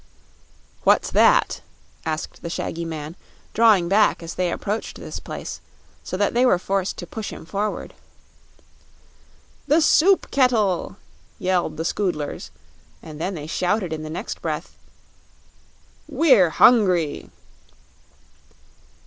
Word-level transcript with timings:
"What's 0.83 1.11
that?" 1.11 1.61
asked 2.07 2.41
the 2.41 2.49
shaggy 2.49 2.85
man, 2.85 3.15
drawing 3.53 3.87
back 3.87 4.23
as 4.23 4.33
they 4.33 4.51
approached 4.51 4.97
this 4.97 5.19
place, 5.19 5.61
so 6.03 6.17
that 6.17 6.33
they 6.33 6.43
were 6.43 6.57
forced 6.57 6.97
to 6.97 7.05
push 7.05 7.29
him 7.31 7.45
forward. 7.45 7.93
"The 9.67 9.79
Soup 9.79 10.31
Kettle!" 10.31 10.95
yelled 11.37 11.77
the 11.77 11.85
Scoodlers, 11.85 12.49
and 13.03 13.21
then 13.21 13.35
they 13.35 13.45
shouted 13.45 13.93
in 13.93 14.01
the 14.01 14.09
next 14.09 14.41
breath: 14.41 14.75
"We're 16.07 16.49
hungry!" 16.49 17.29